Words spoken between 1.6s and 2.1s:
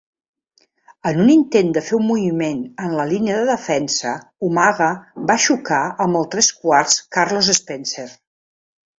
de fer un